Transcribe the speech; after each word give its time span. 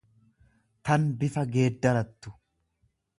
tan 0.89 1.05
bifa 1.19 1.43
geeddarattu. 1.57 2.33